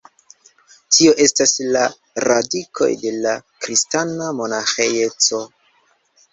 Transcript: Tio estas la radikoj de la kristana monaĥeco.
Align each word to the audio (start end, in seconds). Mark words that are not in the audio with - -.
Tio 0.95 1.13
estas 1.25 1.53
la 1.75 1.83
radikoj 2.29 2.89
de 3.05 3.13
la 3.27 3.37
kristana 3.67 4.33
monaĥeco. 4.41 5.47